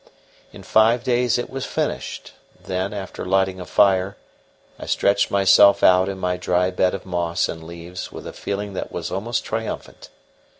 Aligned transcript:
In 0.51 0.63
five 0.63 1.03
days 1.03 1.37
it 1.37 1.47
was 1.47 1.63
finished; 1.63 2.33
then, 2.59 2.91
after 2.91 3.23
lighting 3.23 3.59
a 3.59 3.67
fire, 3.67 4.17
I 4.79 4.87
stretched 4.87 5.29
myself 5.29 5.83
out 5.83 6.09
in 6.09 6.17
my 6.17 6.37
dry 6.37 6.71
bed 6.71 6.95
of 6.95 7.05
moss 7.05 7.47
and 7.47 7.63
leaves 7.63 8.11
with 8.11 8.25
a 8.25 8.33
feeling 8.33 8.73
that 8.73 8.91
was 8.91 9.11
almost 9.11 9.45
triumphant. 9.45 10.09